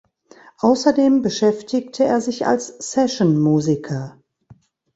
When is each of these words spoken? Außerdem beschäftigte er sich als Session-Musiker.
Außerdem 0.57 1.21
beschäftigte 1.21 2.05
er 2.05 2.21
sich 2.21 2.47
als 2.47 2.75
Session-Musiker. 2.91 4.19